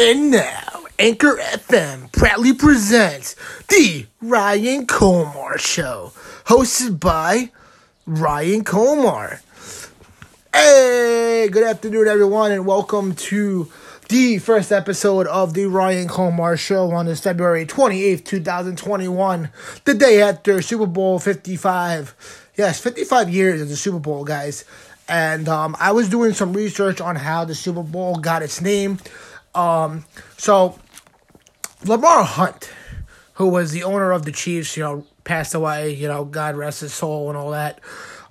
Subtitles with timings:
[0.00, 3.34] And now, Anchor FM proudly presents
[3.66, 6.12] The Ryan Colmar Show,
[6.44, 7.50] hosted by
[8.06, 9.40] Ryan Colmar.
[10.54, 13.72] Hey, good afternoon, everyone, and welcome to
[14.08, 19.50] the first episode of The Ryan Colmar Show on this February 28th, 2021,
[19.82, 22.50] the day after Super Bowl 55.
[22.56, 24.64] Yes, 55 years of the Super Bowl, guys.
[25.08, 28.98] And um, I was doing some research on how the Super Bowl got its name.
[29.58, 30.04] Um,
[30.36, 30.78] so
[31.84, 32.70] Lamar Hunt,
[33.34, 35.94] who was the owner of the Chiefs, you know, passed away.
[35.94, 37.80] You know, God rest his soul and all that.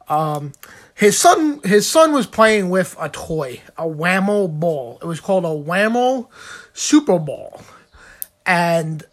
[0.08, 0.54] Um,
[0.96, 5.00] his son, his son was playing with a toy, a Wham-O ball.
[5.02, 6.30] It was called a Wham-O
[6.74, 7.62] Super Ball,
[8.46, 9.04] and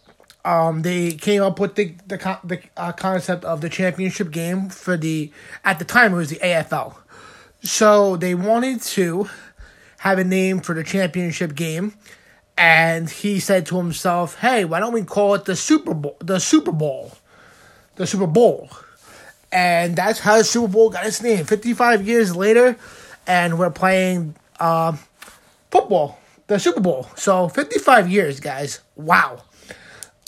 [0.44, 4.96] um, they came up with the the, the uh, concept of the championship game for
[4.96, 5.32] the
[5.64, 6.94] at the time it was the AFL.
[7.62, 9.28] So they wanted to
[10.04, 11.94] have a name for the championship game,
[12.58, 16.18] and he said to himself, "Hey, why don't we call it the Super Bowl?
[16.20, 17.12] The Super Bowl,
[17.96, 18.68] the Super Bowl."
[19.50, 21.46] And that's how the Super Bowl got its name.
[21.46, 22.76] Fifty-five years later,
[23.26, 24.94] and we're playing uh,
[25.70, 26.18] football,
[26.48, 27.08] the Super Bowl.
[27.16, 28.80] So fifty-five years, guys.
[28.96, 29.42] Wow.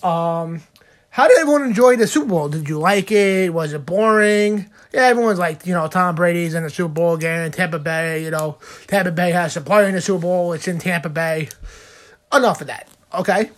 [0.03, 0.63] Um,
[1.17, 2.51] how did everyone enjoy the Super Bowl?
[2.51, 3.55] Did you like it?
[3.55, 4.71] Was it boring?
[4.93, 7.51] Yeah, everyone's like, you know, Tom Brady's in the Super Bowl again.
[7.53, 10.53] Tampa Bay, you know, Tampa Bay has to play in the Super Bowl.
[10.53, 11.49] It's in Tampa Bay.
[12.35, 13.49] Enough of that, okay?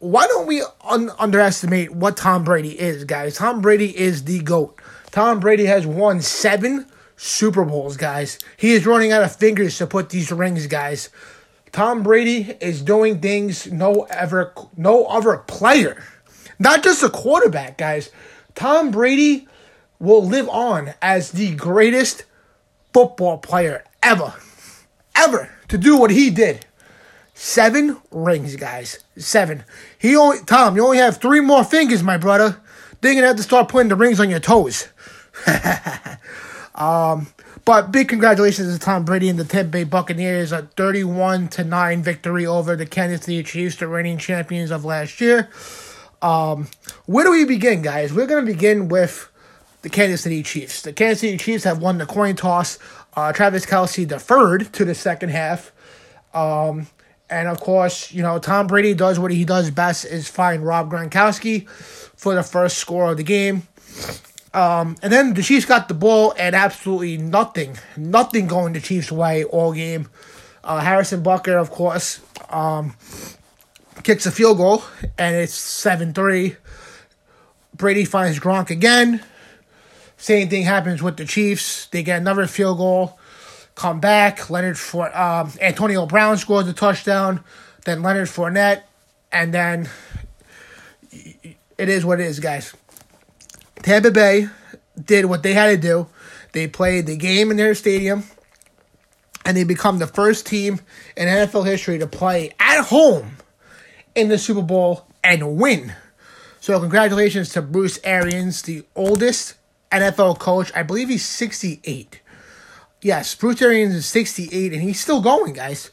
[0.00, 3.36] Why don't we un- underestimate what Tom Brady is, guys?
[3.38, 4.78] Tom Brady is the GOAT.
[5.10, 6.84] Tom Brady has won seven
[7.16, 8.38] Super Bowls, guys.
[8.58, 11.08] He is running out of fingers to put these rings, guys.
[11.72, 16.04] Tom Brady is doing things no ever no other player,
[16.58, 18.10] not just a quarterback, guys.
[18.54, 19.48] Tom Brady
[19.98, 22.24] will live on as the greatest
[22.92, 24.34] football player ever,
[25.16, 26.66] ever to do what he did.
[27.34, 29.02] Seven rings, guys.
[29.16, 29.64] Seven.
[29.98, 30.76] He only Tom.
[30.76, 32.60] You only have three more fingers, my brother.
[33.00, 34.88] Then gonna have to start putting the rings on your toes.
[36.76, 37.26] um,
[37.64, 40.52] but big congratulations to Tom Brady and the Tampa Bay Buccaneers.
[40.52, 45.20] A 31 to 9 victory over the Kansas City Chiefs, the reigning champions of last
[45.20, 45.48] year.
[46.24, 46.68] Um,
[47.04, 48.10] where do we begin, guys?
[48.10, 49.30] We're going to begin with
[49.82, 50.80] the Kansas City Chiefs.
[50.80, 52.78] The Kansas City Chiefs have won the coin toss.
[53.14, 55.70] Uh, Travis Kelce deferred to the second half.
[56.32, 56.86] Um,
[57.28, 60.90] and of course, you know, Tom Brady does what he does best is find Rob
[60.90, 63.68] Gronkowski for the first score of the game.
[64.54, 69.12] Um, and then the Chiefs got the ball and absolutely nothing, nothing going the Chiefs'
[69.12, 70.08] way all game.
[70.62, 72.94] Uh, Harrison Butker, of course, um,
[74.04, 74.84] kicks a field goal
[75.18, 76.56] and it's 7 3.
[77.74, 79.22] Brady finds Gronk again.
[80.16, 81.86] Same thing happens with the Chiefs.
[81.86, 83.18] They get another field goal,
[83.74, 84.48] come back.
[84.48, 87.42] Leonard for um, Antonio Brown scores a touchdown.
[87.84, 88.82] Then Leonard Fournette,
[89.32, 89.90] and then
[91.12, 92.72] it is what it is, guys.
[93.82, 94.48] Tampa Bay
[95.02, 96.06] did what they had to do.
[96.52, 98.24] They played the game in their stadium,
[99.44, 100.80] and they become the first team
[101.16, 103.36] in NFL history to play at home
[104.14, 105.94] in the Super Bowl and win.
[106.60, 109.54] So, congratulations to Bruce Arians, the oldest
[109.92, 110.72] NFL coach.
[110.74, 112.20] I believe he's 68.
[113.02, 115.90] Yes, Bruce Arians is 68, and he's still going, guys.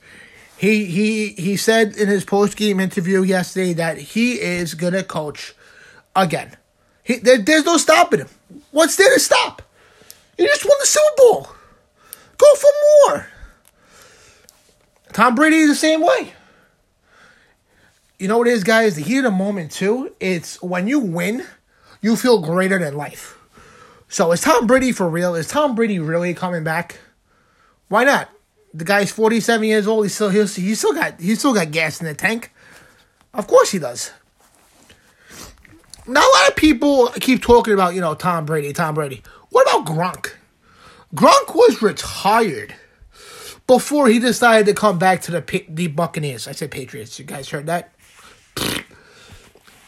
[0.57, 5.55] He he he said in his post game interview yesterday that he is gonna coach
[6.15, 6.55] again.
[7.03, 8.29] He, there, there's no stopping him.
[8.69, 9.63] What's there to stop?
[10.37, 11.47] He just won the Super Bowl.
[12.37, 12.69] Go for
[13.07, 13.27] more.
[15.13, 16.33] Tom Brady is the same way.
[18.21, 18.97] You know what it is, guys?
[18.97, 21.43] The heat of the moment, too, it's when you win,
[22.03, 23.35] you feel greater than life.
[24.09, 25.33] So is Tom Brady for real?
[25.33, 26.99] Is Tom Brady really coming back?
[27.87, 28.29] Why not?
[28.75, 30.05] The guy's 47 years old.
[30.05, 32.53] He's still he's, he's still got he's still got gas in the tank.
[33.33, 34.11] Of course he does.
[36.05, 39.23] Now a lot of people keep talking about, you know, Tom Brady, Tom Brady.
[39.49, 40.33] What about Gronk?
[41.15, 42.75] Gronk was retired
[43.71, 46.45] before he decided to come back to the the Buccaneers.
[46.45, 47.17] I said Patriots.
[47.17, 47.93] You guys heard that?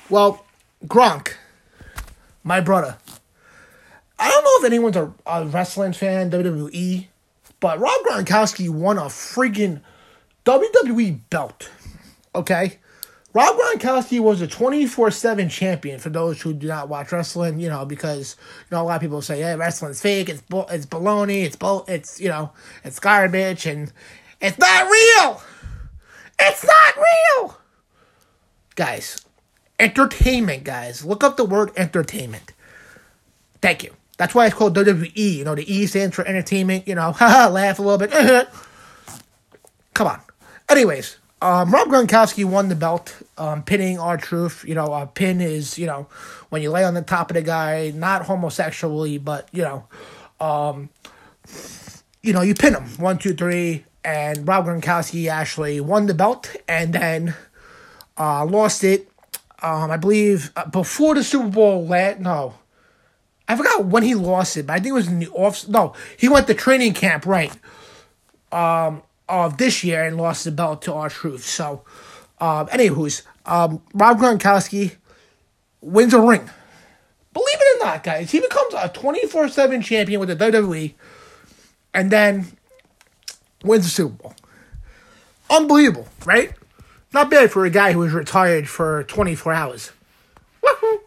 [0.09, 0.45] Well,
[0.85, 1.33] Gronk,
[2.45, 2.97] my brother.
[4.18, 7.07] I don't know if anyone's a, a wrestling fan, WWE,
[7.59, 9.81] but Rob Gronkowski won a freaking
[10.45, 11.69] WWE belt.
[12.33, 12.77] Okay?
[13.33, 17.68] Rob Gronkowski was a 24 7 champion for those who do not watch wrestling, you
[17.69, 18.35] know, because,
[18.69, 21.56] you know, a lot of people say, yeah, wrestling's fake, it's, bu- it's baloney, it's,
[21.56, 22.51] bu- it's, you know,
[22.83, 23.91] it's garbage, and
[24.39, 25.41] it's not real!
[26.39, 27.57] It's not real!
[28.75, 29.24] Guys,
[29.80, 31.03] entertainment, guys.
[31.03, 32.53] Look up the word entertainment.
[33.62, 33.94] Thank you.
[34.18, 35.15] That's why it's called WWE.
[35.15, 38.47] You know, the E stands for entertainment, you know, haha, laugh a little bit.
[39.95, 40.21] Come on.
[40.69, 44.63] Anyways, um, Rob Gronkowski won the belt, um, pinning R-Truth.
[44.66, 46.07] You know, a pin is you know
[46.50, 49.84] when you lay on the top of the guy, not homosexually, but you know,
[50.40, 50.90] um,
[52.22, 56.56] you know, you pin him one, two, three, and Rob Gronkowski actually won the belt
[56.66, 57.36] and then
[58.18, 59.10] uh, lost it.
[59.62, 61.86] Um, I believe uh, before the Super Bowl.
[61.86, 62.54] Last, no,
[63.50, 65.68] I forgot when he lost it, but I think it was in the off.
[65.68, 67.51] No, he went to training camp right
[68.54, 69.01] um,
[69.33, 71.44] of this year and lost the belt to R-Truth.
[71.44, 71.83] So,
[72.39, 74.95] um, anywho's, um, Rob Gronkowski
[75.81, 76.50] wins a ring.
[77.33, 80.94] Believe it or not, guys, he becomes a 24 7 champion with the WWE
[81.94, 82.45] and then
[83.63, 84.35] wins the Super Bowl.
[85.50, 86.53] Unbelievable, right?
[87.12, 89.91] Not bad for a guy who was retired for 24 hours.
[90.63, 91.00] Woohoo!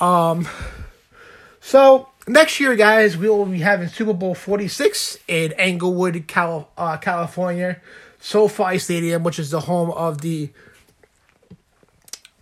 [0.00, 0.48] Um,
[1.60, 6.96] so next year, guys, we will be having Super Bowl 46 in Englewood, Cal- uh,
[6.96, 7.80] California,
[8.20, 10.50] SoFi Stadium, which is the home of the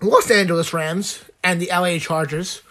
[0.01, 2.63] Los Angeles Rams and the LA Chargers.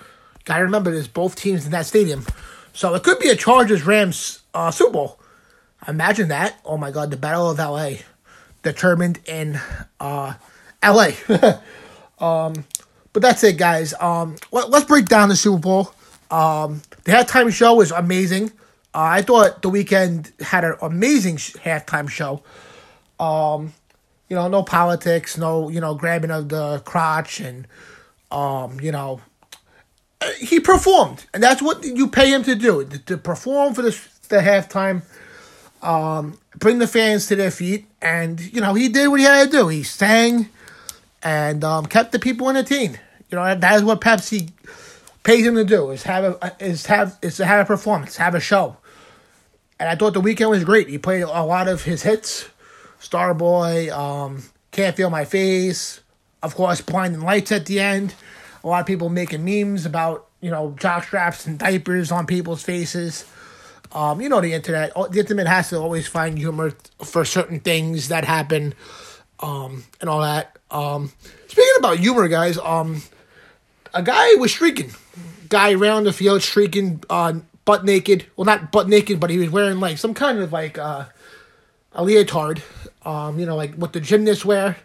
[0.45, 2.25] Gotta remember, there's both teams in that stadium.
[2.73, 5.19] So it could be a Chargers Rams uh, Super Bowl.
[5.87, 6.59] Imagine that.
[6.65, 7.97] Oh my God, the Battle of LA
[8.63, 9.59] determined in
[9.99, 10.33] uh,
[10.83, 11.09] LA.
[12.19, 12.65] um,
[13.13, 13.93] but that's it, guys.
[13.99, 15.93] Um, let, us break down the Super Bowl.
[16.29, 18.51] Um, the halftime show was amazing.
[18.93, 22.43] Uh, I thought the Weeknd had an amazing sh- halftime show.
[23.19, 23.73] Um,
[24.29, 27.67] you know, no politics, no you know grabbing of the crotch, and
[28.31, 29.21] um, you know,
[30.39, 33.97] he performed, and that's what you pay him to do to, to perform for the
[34.29, 35.03] the halftime,
[35.81, 39.51] um, bring the fans to their feet, and you know he did what he had
[39.51, 39.67] to do.
[39.67, 40.49] He sang
[41.23, 42.99] and um, kept the people entertained.
[43.29, 44.51] You know that is what Pepsi
[45.23, 48.35] pays him to do is have a is have is to have a performance, have
[48.35, 48.77] a show.
[49.79, 50.89] And I thought the Weeknd was great.
[50.89, 52.47] He played a lot of his hits,
[52.99, 56.01] Starboy, um, Can't Feel My Face,
[56.43, 58.13] of course, Blinding Lights at the end.
[58.63, 62.63] A lot of people making memes about you know jock straps and diapers on people's
[62.63, 63.25] faces.
[63.91, 64.93] Um, you know the internet.
[64.93, 66.73] The internet has to always find humor
[67.03, 68.73] for certain things that happen,
[69.39, 70.57] um, and all that.
[70.69, 71.11] Um,
[71.47, 73.01] speaking about humor, guys, um,
[73.93, 74.91] a guy was streaking
[75.49, 77.33] guy around the field streaking uh,
[77.65, 78.25] butt naked.
[78.35, 81.05] Well, not butt naked, but he was wearing like some kind of like uh,
[81.93, 82.63] a leotard.
[83.03, 84.77] Um, you know, like what the gymnasts wear.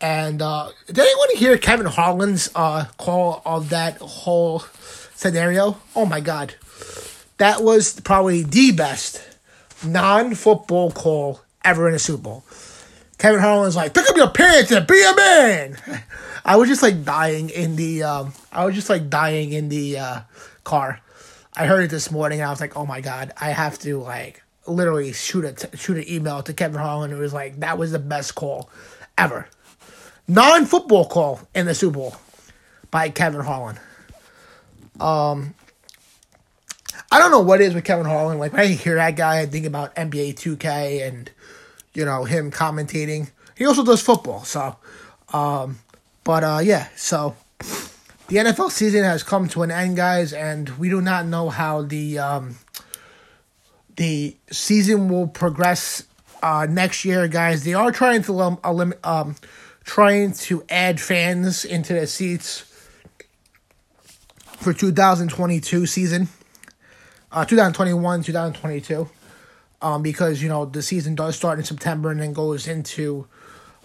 [0.00, 4.60] And uh, did anyone hear Kevin Harlan's uh, call of that whole
[5.14, 5.76] scenario?
[5.94, 6.54] Oh my god,
[7.36, 9.22] that was probably the best
[9.84, 12.44] non-football call ever in a Super Bowl.
[13.20, 15.76] Kevin Harlan's like, pick up your pants and be a man.
[16.44, 19.98] I was just like dying in the um, I was just like dying in the
[19.98, 20.20] uh,
[20.64, 21.00] car.
[21.54, 22.40] I heard it this morning.
[22.40, 25.76] and I was like, oh my god, I have to like literally shoot a t-
[25.76, 27.12] shoot an email to Kevin Harlan.
[27.12, 28.70] It was like that was the best call
[29.18, 29.46] ever,
[30.26, 32.16] non football call in the Super Bowl
[32.90, 33.78] by Kevin Harlan.
[34.98, 35.54] Um,
[37.12, 38.38] I don't know what is with Kevin Harlan.
[38.38, 41.30] Like when I hear that guy, I think about NBA 2K and
[41.94, 43.30] you know him commentating.
[43.56, 44.76] He also does football, so
[45.32, 45.78] um,
[46.24, 50.88] but uh, yeah, so the NFL season has come to an end, guys, and we
[50.88, 52.56] do not know how the um,
[53.96, 56.04] the season will progress
[56.42, 57.64] uh, next year, guys.
[57.64, 59.36] They are trying to um, um
[59.84, 62.64] trying to add fans into the seats
[64.58, 66.28] for 2022 season,
[67.32, 69.08] uh, 2021, 2022,
[69.82, 73.26] um, because you know the season does start in September and then goes into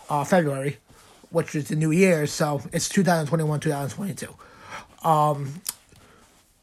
[0.10, 0.78] uh, February
[1.36, 2.25] which is the new year.
[2.25, 4.34] So it's 2021, 2022.
[5.08, 5.62] Um,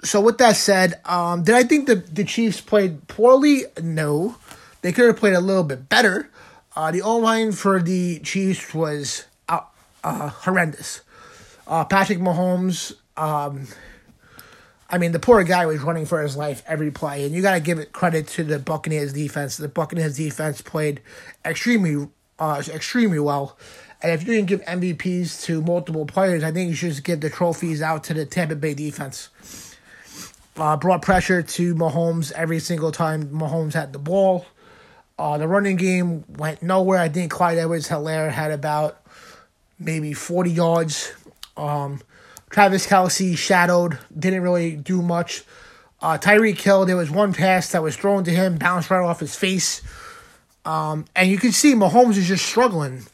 [0.02, 3.64] so with that said, um, did I think the, the Chiefs played poorly?
[3.82, 4.36] No.
[4.80, 6.30] They could have played a little bit better.
[6.74, 9.60] Uh, the O line for the Chiefs was uh,
[10.02, 11.02] uh, horrendous.
[11.66, 13.68] Uh, Patrick Mahomes, um,
[14.92, 17.54] I mean, the poor guy was running for his life every play, and you got
[17.54, 19.56] to give it credit to the Buccaneers defense.
[19.56, 21.00] The Buccaneers defense played
[21.46, 22.08] extremely,
[22.38, 23.56] uh, extremely well.
[24.02, 27.20] And if you can give MVPs to multiple players, I think you should just give
[27.20, 29.30] the trophies out to the Tampa Bay defense.
[30.56, 34.44] Uh, brought pressure to Mahomes every single time Mahomes had the ball.
[35.18, 36.98] Uh, the running game went nowhere.
[36.98, 39.00] I think Clyde Edwards Helaire had about
[39.78, 41.14] maybe 40 yards.
[41.56, 42.02] Um,
[42.52, 45.42] Travis Kelce shadowed, didn't really do much.
[46.00, 49.20] Uh, Tyreek Hill, there was one pass that was thrown to him, bounced right off
[49.20, 49.82] his face.
[50.64, 53.06] Um, and you can see Mahomes is just struggling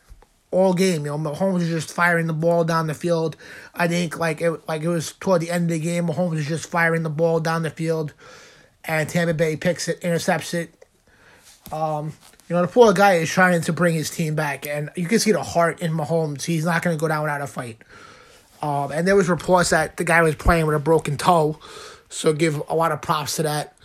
[0.50, 1.06] all game.
[1.06, 3.36] You know, Mahomes is just firing the ball down the field.
[3.74, 6.46] I think like it like it was toward the end of the game, Mahomes is
[6.46, 8.12] just firing the ball down the field,
[8.84, 10.74] and Tampa Bay picks it, intercepts it.
[11.72, 12.12] Um,
[12.48, 15.18] You know, the poor guy is trying to bring his team back, and you can
[15.18, 16.44] see the heart in Mahomes.
[16.44, 17.82] He's not going to go down without a fight.
[18.60, 21.58] Um, and there was reports that the guy was playing with a broken toe,
[22.08, 23.76] so give a lot of props to that.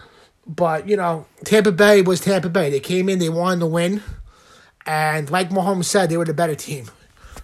[0.48, 2.70] But you know, Tampa Bay was Tampa Bay.
[2.70, 4.02] They came in, they wanted to win,
[4.86, 6.90] and like Mahomes said, they were the better team.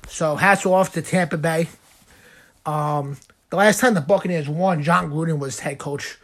[0.07, 1.69] So hats off to Tampa Bay.
[2.65, 3.17] Um,
[3.49, 6.17] the last time the Buccaneers won, Jon Gruden was head coach.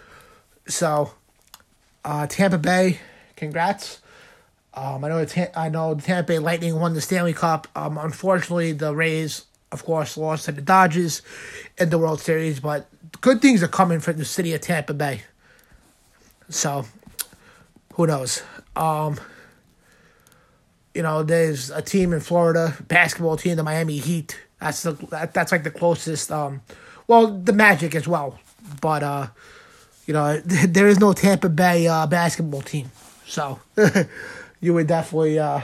[0.67, 1.11] So,
[2.03, 2.99] uh, Tampa Bay,
[3.35, 3.99] congrats.
[4.73, 7.67] Um, I know the I know the Tampa Bay Lightning won the Stanley Cup.
[7.75, 11.21] Um, unfortunately, the Rays, of course, lost to the Dodgers
[11.77, 12.59] in the World Series.
[12.59, 12.87] But
[13.21, 15.21] good things are coming for the city of Tampa Bay.
[16.49, 16.85] So,
[17.93, 18.43] who knows?
[18.75, 19.19] Um,
[20.93, 24.39] you know, there's a team in Florida, basketball team, the Miami Heat.
[24.61, 26.31] That's the that, that's like the closest.
[26.31, 26.61] Um,
[27.07, 28.39] well, the Magic as well,
[28.81, 29.27] but uh,
[30.05, 32.91] you know, there is no Tampa Bay uh, basketball team,
[33.25, 33.59] so
[34.61, 35.61] you would definitely uh,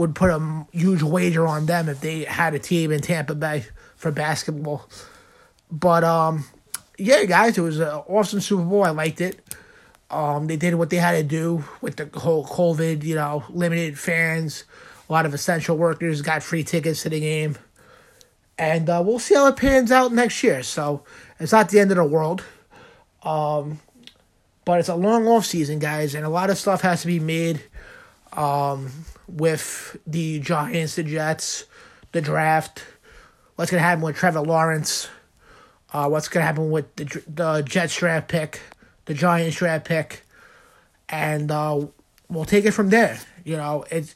[0.00, 3.66] would put a huge wager on them if they had a team in Tampa Bay
[3.96, 4.88] for basketball.
[5.70, 6.46] But um,
[6.96, 8.82] yeah, guys, it was an awesome Super Bowl.
[8.82, 9.38] I liked it.
[10.10, 13.98] Um, they did what they had to do with the whole COVID, you know, limited
[13.98, 14.64] fans.
[15.10, 17.58] A lot of essential workers got free tickets to the game.
[18.56, 20.62] And uh, we'll see how it pans out next year.
[20.62, 21.04] So
[21.38, 22.42] it's not the end of the world.
[23.22, 23.80] Um,
[24.64, 27.20] but it's a long off season, guys, and a lot of stuff has to be
[27.20, 27.62] made
[28.32, 28.90] um,
[29.28, 31.64] with the Giants, the Jets,
[32.12, 32.84] the draft.
[33.56, 35.08] What's gonna happen with Trevor Lawrence?
[35.92, 38.60] Uh, what's gonna happen with the the Jets draft pick?
[39.10, 40.22] the Giants draft pick,
[41.08, 41.84] and uh,
[42.28, 43.18] we'll take it from there.
[43.44, 44.14] You know, it's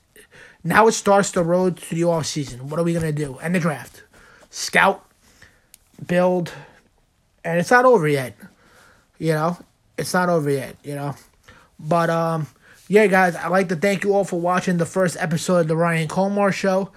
[0.62, 2.68] now it starts the road to the off season.
[2.68, 3.36] What are we gonna do?
[3.42, 4.04] And the draft,
[4.50, 5.04] scout,
[6.06, 6.52] build,
[7.44, 8.36] and it's not over yet.
[9.18, 9.58] You know,
[9.98, 10.76] it's not over yet.
[10.84, 11.16] You know,
[11.80, 12.46] but um,
[12.88, 15.76] yeah, guys, I'd like to thank you all for watching the first episode of the
[15.76, 16.90] Ryan Colmar Show.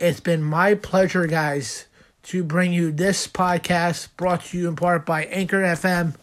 [0.00, 1.86] It's been my pleasure, guys,
[2.24, 6.14] to bring you this podcast brought to you in part by Anchor FM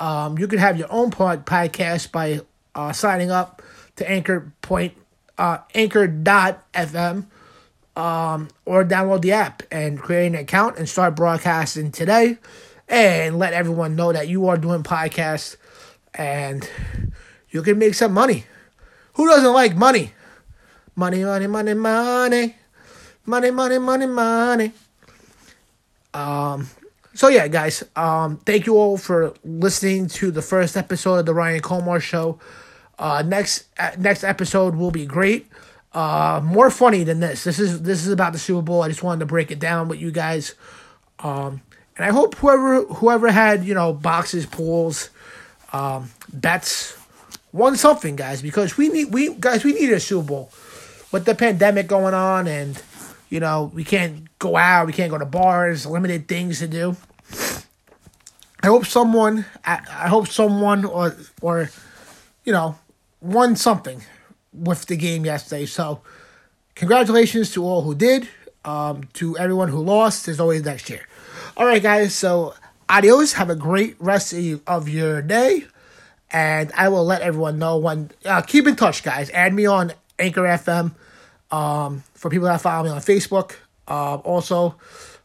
[0.00, 2.40] um, you can have your own pod- podcast by
[2.74, 3.62] uh, signing up
[3.96, 4.94] to Anchor Point
[5.38, 7.26] uh, Anchor.fm
[7.96, 12.38] um, or download the app and create an account and start broadcasting today
[12.88, 15.56] and let everyone know that you are doing podcasts
[16.12, 16.68] and
[17.54, 18.44] you can make some money.
[19.14, 20.12] Who doesn't like money?
[20.96, 22.56] Money, money, money, money.
[23.24, 24.72] Money, money, money, money.
[26.12, 26.68] Um,
[27.14, 31.34] so yeah, guys, um, thank you all for listening to the first episode of the
[31.34, 32.40] Ryan Colmar Show.
[32.98, 35.46] Uh, next uh, next episode will be great.
[35.92, 37.44] Uh, more funny than this.
[37.44, 38.82] This is this is about the Super Bowl.
[38.82, 40.56] I just wanted to break it down with you guys.
[41.20, 41.62] Um,
[41.96, 45.10] and I hope whoever whoever had you know boxes, pools,
[45.72, 46.96] um, bets,
[47.54, 48.42] won something, guys.
[48.42, 50.50] Because we need we guys we need a Super Bowl
[51.12, 52.82] with the pandemic going on and
[53.30, 56.96] you know, we can't go out, we can't go to bars, limited things to do.
[58.62, 61.70] I hope someone, I, I hope someone or or,
[62.44, 62.78] you know,
[63.20, 64.02] won something
[64.52, 65.66] with the game yesterday.
[65.66, 66.00] So,
[66.74, 68.28] congratulations to all who did.
[68.64, 71.06] Um, to everyone who lost, there's always next year.
[71.56, 72.14] All right, guys.
[72.14, 72.54] So,
[72.88, 73.34] adios.
[73.34, 75.66] Have a great rest of your day.
[76.34, 78.10] And I will let everyone know when.
[78.24, 79.30] Uh, keep in touch, guys.
[79.30, 80.94] Add me on Anchor FM.
[81.52, 83.52] Um, for people that follow me on Facebook,
[83.86, 84.74] uh, also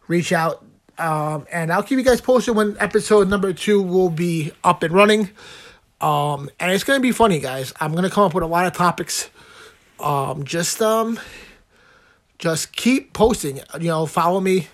[0.08, 0.64] reach out.
[1.00, 4.94] Um, and I'll keep you guys posted when episode number two will be up and
[4.94, 5.30] running.
[6.00, 7.74] Um, and it's gonna be funny, guys.
[7.80, 9.32] I'm gonna come up with a lot of topics.
[10.00, 11.20] Um, just um,
[12.38, 13.62] just keep posting.
[13.80, 14.68] You know, follow me,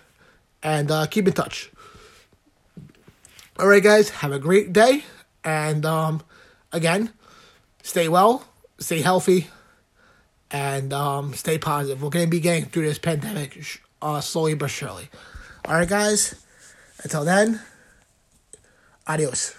[0.62, 1.72] and uh, keep in touch.
[3.58, 4.10] All right, guys.
[4.10, 5.06] Have a great day,
[5.46, 6.24] and um,
[6.74, 7.14] again,
[7.84, 8.44] stay well,
[8.80, 9.48] stay healthy
[10.52, 12.02] and um, stay positive.
[12.02, 13.64] We're going to be getting through this pandemic
[14.02, 15.10] uh, slowly but surely.
[15.66, 16.36] All right, guys.
[17.04, 17.62] Until then,
[19.08, 19.56] adios.